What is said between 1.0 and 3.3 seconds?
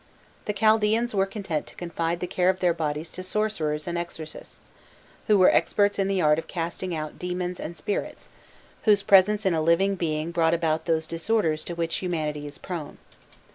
were content to confide the care of their bodies to